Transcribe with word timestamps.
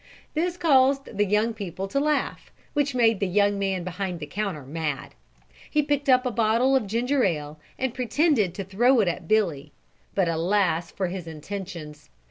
This 0.33 0.57
caused 0.57 1.15
the 1.15 1.27
young 1.27 1.53
people 1.53 1.87
to 1.89 1.99
laugh, 1.99 2.51
which 2.73 2.95
made 2.95 3.19
the 3.19 3.27
young 3.27 3.59
man 3.59 3.83
behind 3.83 4.19
the 4.19 4.25
counter 4.25 4.63
mad. 4.65 5.13
He 5.69 5.83
picked 5.83 6.09
up 6.09 6.25
a 6.25 6.31
bottle 6.31 6.75
of 6.75 6.87
ginger 6.87 7.23
ale 7.23 7.59
and 7.77 7.93
pretended 7.93 8.55
to 8.55 8.63
throw 8.63 8.99
it 9.01 9.07
at 9.07 9.27
Billy, 9.27 9.73
but 10.15 10.27
alas 10.27 10.89
for 10.89 11.05
his 11.09 11.27
intentions! 11.27 12.09